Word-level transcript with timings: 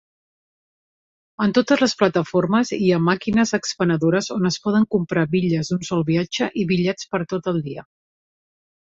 En 1.45 1.53
totes 1.57 1.83
les 1.83 1.93
plataformes 1.99 2.73
hi 2.79 2.89
ha 2.91 2.99
màquines 3.11 3.53
expenedores 3.59 4.33
on 4.39 4.53
es 4.53 4.59
poden 4.67 4.91
comprar 4.99 5.29
bitlles 5.39 5.73
d'un 5.73 5.89
sol 5.93 6.05
viatge 6.13 6.53
i 6.65 6.69
bitllets 6.75 7.13
per 7.15 7.25
a 7.29 7.33
tot 7.37 7.57
el 7.57 7.67
dia. 7.71 7.91